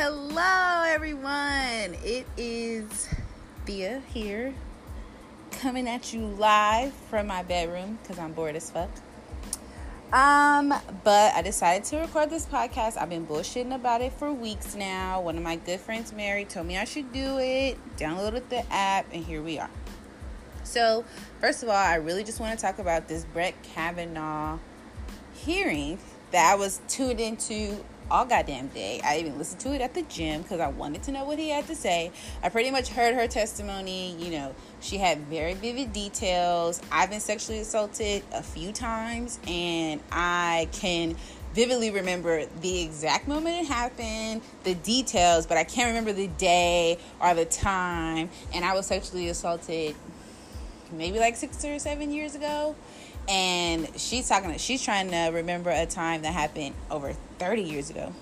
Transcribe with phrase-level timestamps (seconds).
[0.00, 1.96] Hello, everyone.
[2.04, 3.08] It is
[3.66, 4.54] Thea here,
[5.50, 8.90] coming at you live from my bedroom because I'm bored as fuck.
[10.12, 10.72] Um,
[11.02, 12.96] but I decided to record this podcast.
[12.96, 15.20] I've been bullshitting about it for weeks now.
[15.20, 17.76] One of my good friends, Mary, told me I should do it.
[17.96, 19.70] Downloaded the app, and here we are.
[20.62, 21.04] So,
[21.40, 24.60] first of all, I really just want to talk about this Brett Kavanaugh
[25.34, 25.98] hearing
[26.30, 29.00] that I was tuned into all goddamn day.
[29.04, 31.50] I even listened to it at the gym because I wanted to know what he
[31.50, 32.10] had to say.
[32.42, 34.16] I pretty much heard her testimony.
[34.16, 36.80] You know, she had very vivid details.
[36.90, 41.16] I've been sexually assaulted a few times, and I can
[41.54, 46.98] vividly remember the exact moment it happened, the details, but I can't remember the day
[47.20, 48.30] or the time.
[48.54, 49.96] And I was sexually assaulted
[50.92, 52.74] maybe like six or seven years ago
[53.28, 58.12] and she's talking she's trying to remember a time that happened over 30 years ago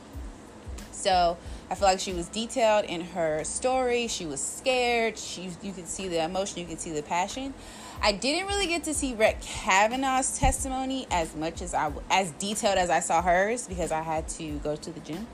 [0.90, 1.36] so
[1.70, 5.86] i feel like she was detailed in her story she was scared she you could
[5.86, 7.54] see the emotion you could see the passion
[8.02, 12.76] i didn't really get to see brett kavanaugh's testimony as much as i as detailed
[12.76, 15.26] as i saw hers because i had to go to the gym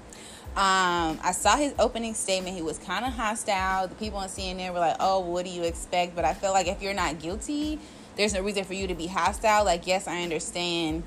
[0.55, 2.55] um, I saw his opening statement.
[2.55, 3.89] He was kind of hostile.
[3.89, 6.67] The people on CNN were like, "Oh, what do you expect?" But I feel like
[6.67, 7.81] if you're not guilty,
[8.17, 9.65] there's no reason for you to be hostile.
[9.65, 11.03] Like, yes, I understand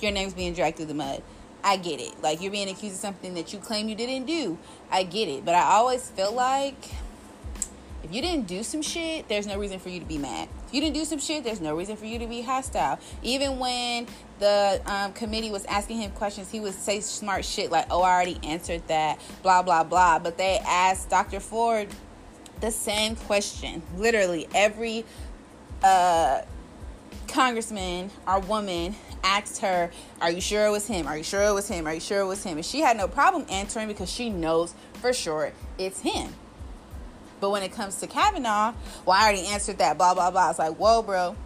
[0.00, 1.22] your name's being dragged through the mud.
[1.64, 2.22] I get it.
[2.22, 4.58] Like, you're being accused of something that you claim you didn't do.
[4.90, 5.44] I get it.
[5.44, 6.90] But I always feel like
[8.02, 10.48] if you didn't do some shit, there's no reason for you to be mad.
[10.66, 12.98] If you didn't do some shit, there's no reason for you to be hostile.
[13.22, 14.08] Even when
[14.40, 18.12] the um, committee was asking him questions, he would say smart shit like, oh, I
[18.12, 20.18] already answered that, blah, blah, blah.
[20.18, 21.38] But they asked Dr.
[21.38, 21.88] Ford
[22.60, 23.82] the same question.
[23.96, 25.04] Literally, every
[25.82, 26.42] uh,
[27.28, 28.94] congressman or woman
[29.24, 31.06] asked her, Are you sure it was him?
[31.06, 31.86] Are you sure it was him?
[31.86, 32.56] Are you sure it was him?
[32.56, 36.32] And she had no problem answering because she knows for sure it's him.
[37.40, 40.50] But when it comes to Kavanaugh, well, I already answered that, blah, blah, blah.
[40.50, 41.36] It's like, Whoa, bro,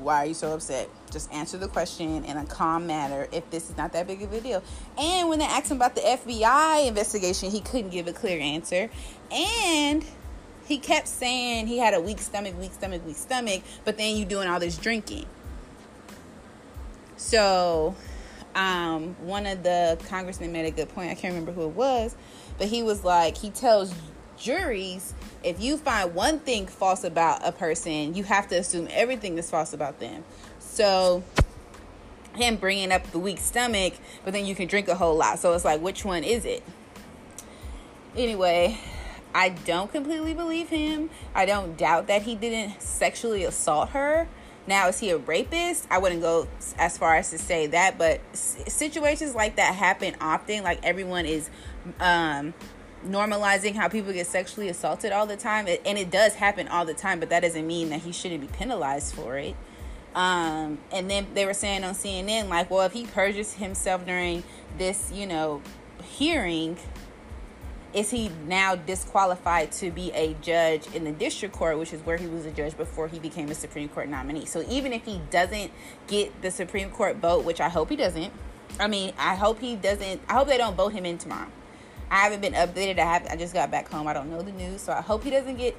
[0.00, 0.88] why are you so upset?
[1.10, 4.32] Just answer the question in a calm manner if this is not that big of
[4.32, 4.62] a deal.
[4.98, 8.90] And when they asked him about the FBI investigation, he couldn't give a clear answer.
[9.32, 10.04] And
[10.68, 14.26] he kept saying he had a weak stomach, weak stomach, weak stomach, but then you
[14.26, 15.24] doing all this drinking.
[17.16, 17.96] So,
[18.54, 21.10] um, one of the congressmen made a good point.
[21.10, 22.14] I can't remember who it was,
[22.58, 23.94] but he was like, he tells
[24.36, 29.38] juries if you find one thing false about a person, you have to assume everything
[29.38, 30.22] is false about them.
[30.58, 31.22] So,
[32.34, 35.38] him bringing up the weak stomach, but then you can drink a whole lot.
[35.38, 36.62] So it's like, which one is it?
[38.16, 38.78] Anyway,
[39.38, 41.10] I don't completely believe him.
[41.32, 44.26] I don't doubt that he didn't sexually assault her.
[44.66, 45.86] Now, is he a rapist?
[45.92, 50.64] I wouldn't go as far as to say that, but situations like that happen often.
[50.64, 51.50] Like everyone is
[52.00, 52.52] um,
[53.06, 56.92] normalizing how people get sexually assaulted all the time, and it does happen all the
[56.92, 57.20] time.
[57.20, 59.54] But that doesn't mean that he shouldn't be penalized for it.
[60.16, 64.42] Um, and then they were saying on CNN, like, well, if he perjures himself during
[64.78, 65.62] this, you know,
[66.02, 66.76] hearing,
[67.94, 72.16] is he now disqualified to be a judge in the district court, which is where
[72.16, 74.44] he was a judge before he became a Supreme Court nominee?
[74.44, 75.72] So even if he doesn't
[76.06, 78.32] get the Supreme Court vote, which I hope he doesn't,
[78.78, 80.20] I mean, I hope he doesn't.
[80.28, 81.48] I hope they don't vote him in tomorrow.
[82.10, 82.98] I haven't been updated.
[82.98, 83.26] I have.
[83.30, 84.06] I just got back home.
[84.06, 85.76] I don't know the news, so I hope he doesn't get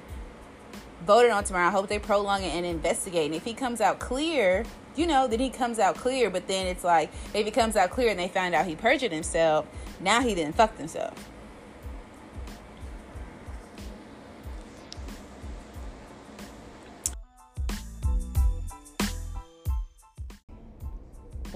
[1.06, 1.68] voted on tomorrow.
[1.68, 3.28] I hope they prolong it and investigate.
[3.28, 4.66] And if he comes out clear,
[4.96, 6.30] you know, then he comes out clear.
[6.30, 9.12] But then it's like if he comes out clear and they find out he perjured
[9.12, 9.66] himself,
[10.00, 11.14] now he didn't fuck himself.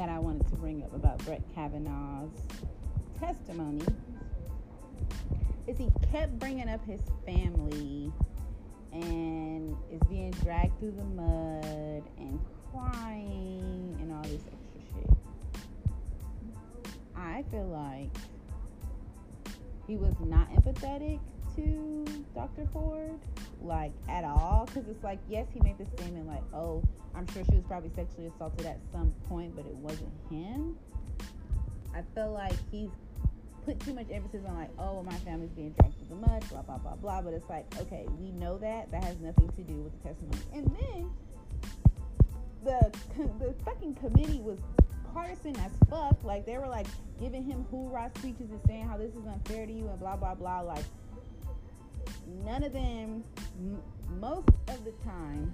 [0.03, 2.37] That I wanted to bring up about Brett Kavanaugh's
[3.21, 3.85] testimony
[5.65, 8.11] is he kept bringing up his family
[8.91, 12.37] and is being dragged through the mud and
[12.69, 15.09] crying and all this extra shit.
[17.15, 18.09] I feel like
[19.87, 21.21] he was not empathetic
[21.55, 22.05] to
[22.35, 22.67] Dr.
[22.73, 23.19] Ford,
[23.61, 26.83] like at all, because it's like, yes, he made the statement like, oh,
[27.15, 30.77] I'm sure she was probably sexually assaulted at some point, but it wasn't him.
[31.95, 32.89] I feel like he's
[33.65, 36.61] put too much emphasis on like, oh, my family's being dragged through the mud, blah
[36.61, 37.21] blah blah blah.
[37.21, 40.39] But it's like, okay, we know that that has nothing to do with the testimony.
[40.53, 41.11] And then
[42.63, 42.91] the
[43.39, 44.59] the fucking committee was
[45.13, 46.23] partisan as fuck.
[46.23, 46.87] Like they were like
[47.19, 50.35] giving him hoorah speeches and saying how this is unfair to you and blah blah
[50.35, 50.61] blah.
[50.61, 50.85] Like
[52.27, 53.23] none of them,
[53.59, 53.81] m-
[54.19, 55.53] most of the time,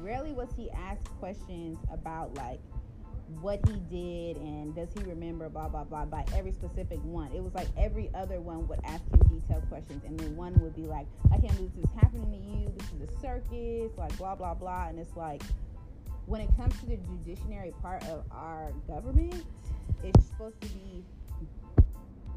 [0.00, 2.60] rarely was he asked questions about like
[3.40, 7.30] what he did and does he remember blah blah blah by every specific one.
[7.32, 10.74] It was like every other one would ask him detailed questions and then one would
[10.74, 14.16] be like, I can't believe this is happening to you, this is a circus, like
[14.18, 15.42] blah blah blah and it's like
[16.26, 19.44] when it comes to the judiciary part of our government,
[20.02, 21.04] it's supposed to be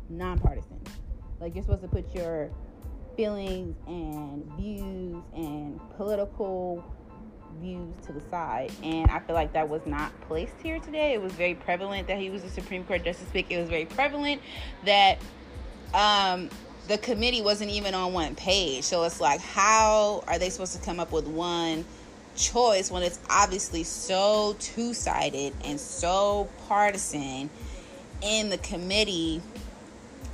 [0.09, 0.79] nonpartisan.
[1.39, 2.49] Like you're supposed to put your
[3.15, 6.83] feelings and views and political
[7.59, 8.71] views to the side.
[8.83, 11.13] And I feel like that was not placed here today.
[11.13, 13.51] It was very prevalent that he was a Supreme Court Justice pick.
[13.51, 14.41] It was very prevalent
[14.85, 15.19] that
[15.93, 16.49] um,
[16.87, 18.83] the committee wasn't even on one page.
[18.83, 21.85] So it's like, how are they supposed to come up with one
[22.35, 27.49] choice when it's obviously so two sided and so partisan
[28.21, 29.41] in the committee?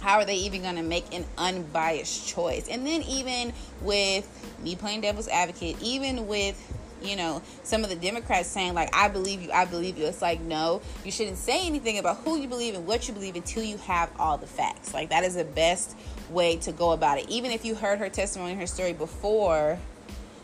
[0.01, 2.67] How are they even going to make an unbiased choice?
[2.67, 4.27] And then, even with
[4.63, 6.57] me playing devil's advocate, even with
[7.01, 10.05] you know, some of the Democrats saying, like, I believe you, I believe you.
[10.05, 13.35] It's like, no, you shouldn't say anything about who you believe and what you believe
[13.35, 14.93] until you have all the facts.
[14.93, 15.95] Like, that is the best
[16.29, 17.29] way to go about it.
[17.29, 19.79] Even if you heard her testimony, her story before,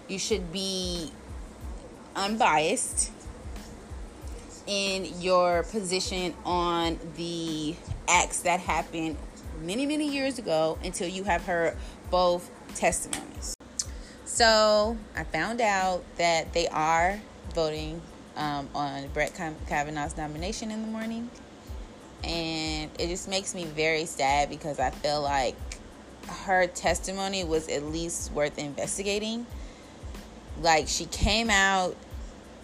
[0.08, 1.12] you should be
[2.16, 3.12] unbiased
[4.68, 7.76] in your position on the
[8.08, 9.18] acts that happened
[9.62, 11.76] many, many years ago until you have heard
[12.12, 13.56] both testimonies.
[14.26, 17.22] So I found out that they are
[17.54, 18.02] voting
[18.36, 19.34] um, on Brett
[19.68, 21.30] Kavanaugh's nomination in the morning.
[22.24, 25.56] And it just makes me very sad because I feel like
[26.28, 29.46] her testimony was at least worth investigating.
[30.62, 31.96] Like she came out,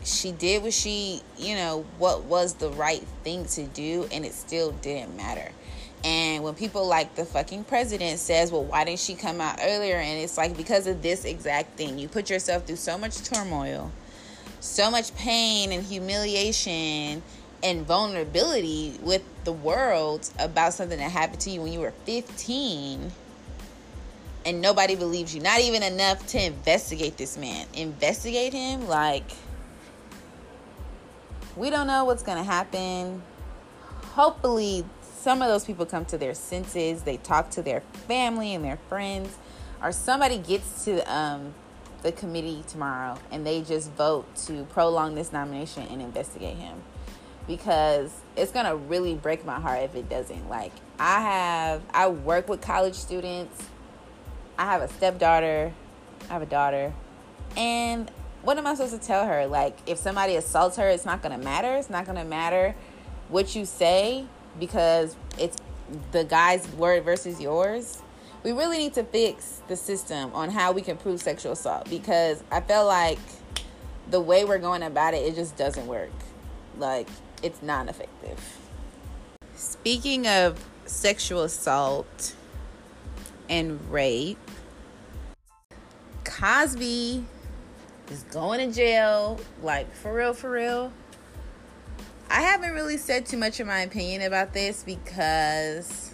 [0.03, 4.33] she did what she, you know, what was the right thing to do, and it
[4.33, 5.51] still didn't matter.
[6.03, 9.97] And when people like the fucking president says, well, why didn't she come out earlier?
[9.97, 11.99] And it's like, because of this exact thing.
[11.99, 13.91] You put yourself through so much turmoil,
[14.59, 17.21] so much pain and humiliation
[17.63, 23.11] and vulnerability with the world about something that happened to you when you were 15
[24.45, 25.41] and nobody believes you.
[25.41, 27.67] Not even enough to investigate this man.
[27.75, 29.31] Investigate him like
[31.55, 33.21] we don't know what's going to happen.
[34.13, 34.85] Hopefully
[35.21, 38.77] some of those people come to their senses, they talk to their family and their
[38.89, 39.37] friends,
[39.81, 41.53] or somebody gets to um,
[42.01, 46.81] the committee tomorrow and they just vote to prolong this nomination and investigate him.
[47.47, 50.49] Because it's gonna really break my heart if it doesn't.
[50.49, 53.67] Like, I have, I work with college students,
[54.57, 55.71] I have a stepdaughter,
[56.29, 56.93] I have a daughter,
[57.55, 58.09] and
[58.41, 59.45] what am I supposed to tell her?
[59.45, 61.75] Like, if somebody assaults her, it's not gonna matter.
[61.75, 62.75] It's not gonna matter
[63.29, 64.25] what you say
[64.59, 65.57] because it's
[66.11, 68.01] the guy's word versus yours.
[68.43, 72.43] We really need to fix the system on how we can prove sexual assault because
[72.51, 73.19] I feel like
[74.09, 76.11] the way we're going about it, it just doesn't work.
[76.77, 77.07] Like,
[77.43, 78.57] it's non effective.
[79.55, 82.35] Speaking of sexual assault
[83.49, 84.39] and rape,
[86.23, 87.25] Cosby
[88.09, 89.39] is going to jail.
[89.61, 90.91] Like, for real, for real.
[92.33, 96.13] I haven't really said too much of my opinion about this because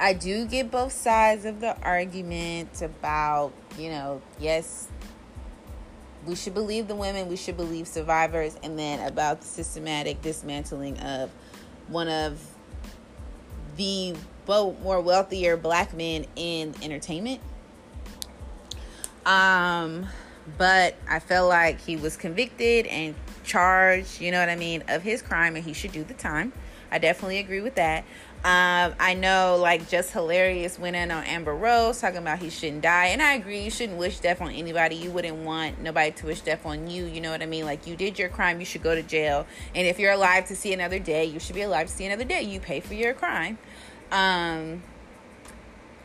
[0.00, 4.88] I do get both sides of the argument about, you know, yes,
[6.26, 10.98] we should believe the women, we should believe survivors, and then about the systematic dismantling
[10.98, 11.30] of
[11.86, 12.44] one of
[13.76, 14.16] the
[14.48, 17.40] more wealthier black men in entertainment.
[19.24, 20.08] Um,
[20.58, 23.14] but I felt like he was convicted and
[23.50, 26.52] charged, you know what I mean, of his crime and he should do the time.
[26.92, 28.04] I definitely agree with that.
[28.42, 32.80] Um, I know, like, Jess Hilarious went in on Amber Rose talking about he shouldn't
[32.80, 33.60] die, and I agree.
[33.60, 34.96] You shouldn't wish death on anybody.
[34.96, 37.04] You wouldn't want nobody to wish death on you.
[37.04, 37.66] You know what I mean?
[37.66, 40.56] Like, you did your crime, you should go to jail, and if you're alive to
[40.56, 42.42] see another day, you should be alive to see another day.
[42.42, 43.58] You pay for your crime.
[44.10, 44.82] Um,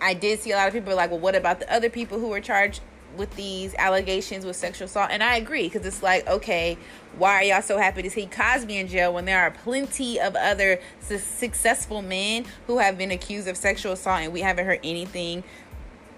[0.02, 2.28] I did see a lot of people like, well, what about the other people who
[2.28, 2.82] were charged
[3.18, 6.78] with these allegations with sexual assault and i agree because it's like okay
[7.18, 10.36] why are y'all so happy to see cosby in jail when there are plenty of
[10.36, 14.80] other su- successful men who have been accused of sexual assault and we haven't heard
[14.84, 15.44] anything?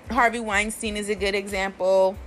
[0.09, 2.17] Harvey weinstein is a good example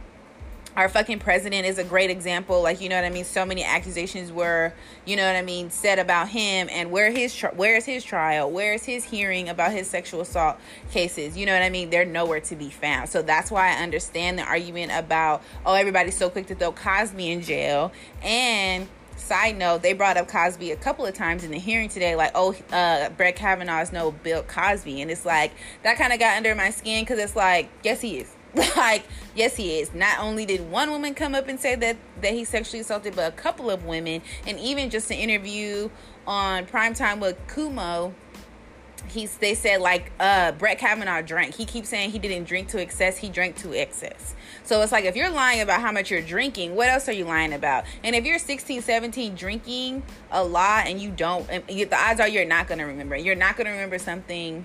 [0.77, 2.63] our fucking president is a great example.
[2.63, 3.25] Like you know what i mean?
[3.25, 4.73] So many accusations were
[5.05, 8.05] you know what i mean said about him and where his tri- where is his
[8.05, 8.51] trial?
[8.51, 10.59] Where is his hearing about his sexual assault
[10.91, 11.37] cases?
[11.37, 11.91] You know what i mean?
[11.91, 13.09] They're nowhere to be found.
[13.09, 17.31] So that's why i understand the argument about oh everybody's so quick to throw cosby
[17.31, 17.93] in jail.
[18.23, 22.17] And side note, they brought up Cosby a couple of times in the hearing today,
[22.17, 25.03] like, oh, uh, Brett is no Bill Cosby.
[25.03, 28.19] And it's like, that kind of got under my skin because it's like, yes, he
[28.19, 28.35] is
[28.77, 29.05] like,
[29.35, 29.95] yes, he is.
[29.95, 33.33] Not only did one woman come up and say that that he sexually assaulted, but
[33.33, 35.91] a couple of women, and even just an interview
[36.27, 38.13] on primetime with Cuomo.
[39.09, 41.55] He's they said like uh Brett Kavanaugh drank.
[41.55, 44.35] He keeps saying he didn't drink to excess, he drank to excess.
[44.63, 47.25] So it's like if you're lying about how much you're drinking, what else are you
[47.25, 47.85] lying about?
[48.05, 52.45] And if you're 16, 17 drinking a lot and you don't the odds are you're
[52.45, 53.17] not going to remember.
[53.17, 54.65] You're not going to remember something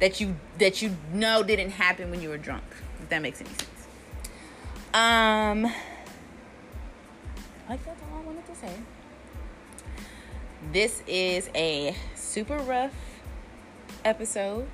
[0.00, 2.64] that you that you know didn't happen when you were drunk.
[3.02, 3.70] If that makes any sense.
[4.92, 5.62] Um,
[7.68, 8.72] like that's all I wanted to say.
[10.72, 12.94] This is a super rough
[14.04, 14.68] episode,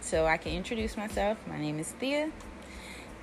[0.00, 1.38] so I can introduce myself.
[1.46, 2.30] My name is Thea,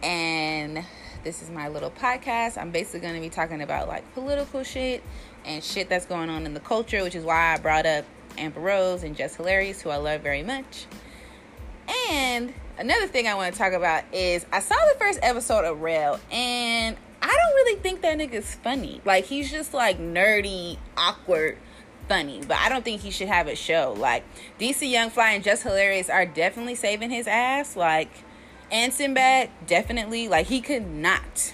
[0.02, 0.84] and
[1.24, 2.58] this is my little podcast.
[2.58, 5.04] I'm basically going to be talking about like political shit
[5.46, 8.06] and shit that's going on in the culture, which is why I brought up
[8.38, 10.86] Amber Rose and Jess Hilarious, who I love very much.
[12.12, 15.80] And another thing I want to talk about is I saw the first episode of
[15.80, 19.00] Rel, and I don't really think that nigga's funny.
[19.06, 21.58] Like he's just like nerdy, awkward,
[22.10, 22.41] funny.
[22.46, 23.96] But I don't think he should have a show.
[23.98, 24.25] Like
[24.60, 27.77] DC Young Fly and Jess Hilarious are definitely saving his ass.
[27.77, 28.12] Like
[28.70, 30.27] and Sinbad definitely.
[30.27, 31.53] Like he could not,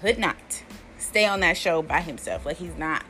[0.00, 0.64] could not
[0.98, 2.44] stay on that show by himself.
[2.44, 3.04] Like he's not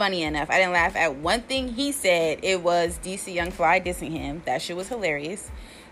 [0.00, 0.48] funny enough.
[0.48, 2.38] I didn't laugh at one thing he said.
[2.42, 4.40] It was DC Young Fly dissing him.
[4.46, 5.50] That shit was hilarious.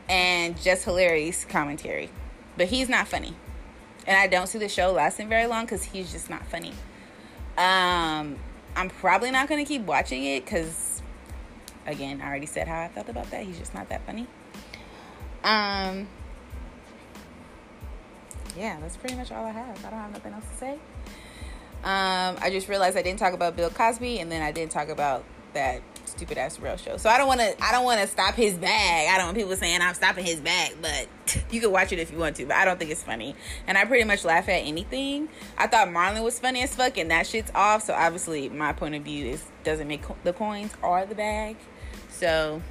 [0.08, 2.08] And Jess Hilarious commentary.
[2.56, 3.34] But he's not funny.
[4.06, 6.72] And I don't see the show lasting very long because he's just not funny.
[7.58, 8.38] Um,
[8.74, 11.02] I'm probably not going to keep watching it because,
[11.86, 13.42] again, I already said how I felt about that.
[13.42, 14.26] He's just not that funny.
[15.44, 16.08] Um,
[18.56, 19.84] yeah, that's pretty much all I have.
[19.84, 20.78] I don't have nothing else to say.
[21.84, 24.88] Um, I just realized I didn't talk about Bill Cosby, and then I didn't talk
[24.88, 26.96] about that stupid ass Rel show.
[26.96, 27.54] So I don't want to.
[27.62, 29.08] I don't want to stop his bag.
[29.08, 31.08] I don't want people saying I'm stopping his bag, but
[31.50, 32.46] you can watch it if you want to.
[32.46, 35.28] But I don't think it's funny, and I pretty much laugh at anything.
[35.56, 37.84] I thought Marlon was funny as fuck, and that shit's off.
[37.84, 41.56] So obviously, my point of view is doesn't make the coins or the bag.
[42.10, 42.62] So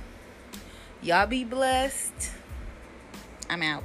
[1.02, 2.32] y'all be blessed.
[3.50, 3.84] I'm out.